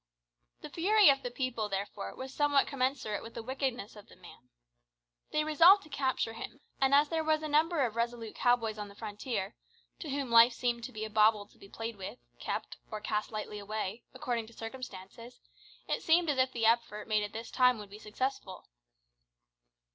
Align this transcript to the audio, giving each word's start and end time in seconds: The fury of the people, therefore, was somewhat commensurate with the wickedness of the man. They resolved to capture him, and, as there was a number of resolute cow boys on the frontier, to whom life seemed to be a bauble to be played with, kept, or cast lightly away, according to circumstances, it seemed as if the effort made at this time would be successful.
The 0.61 0.69
fury 0.71 1.09
of 1.09 1.21
the 1.21 1.29
people, 1.29 1.69
therefore, 1.69 2.15
was 2.15 2.33
somewhat 2.33 2.65
commensurate 2.65 3.21
with 3.21 3.35
the 3.35 3.43
wickedness 3.43 3.95
of 3.95 4.07
the 4.09 4.15
man. 4.15 4.49
They 5.29 5.43
resolved 5.43 5.83
to 5.83 5.89
capture 5.89 6.33
him, 6.33 6.59
and, 6.81 6.95
as 6.95 7.09
there 7.09 7.23
was 7.23 7.43
a 7.43 7.47
number 7.47 7.85
of 7.85 7.95
resolute 7.95 8.33
cow 8.33 8.55
boys 8.55 8.79
on 8.79 8.87
the 8.87 8.95
frontier, 8.95 9.53
to 9.99 10.09
whom 10.09 10.31
life 10.31 10.53
seemed 10.53 10.83
to 10.85 10.91
be 10.91 11.05
a 11.05 11.09
bauble 11.11 11.45
to 11.45 11.57
be 11.59 11.69
played 11.69 11.97
with, 11.97 12.17
kept, 12.39 12.77
or 12.89 12.99
cast 12.99 13.31
lightly 13.31 13.59
away, 13.59 14.01
according 14.11 14.47
to 14.47 14.53
circumstances, 14.53 15.39
it 15.87 16.01
seemed 16.01 16.31
as 16.31 16.39
if 16.39 16.51
the 16.51 16.65
effort 16.65 17.07
made 17.07 17.21
at 17.23 17.31
this 17.31 17.51
time 17.51 17.77
would 17.77 17.91
be 17.91 17.99
successful. 17.99 18.65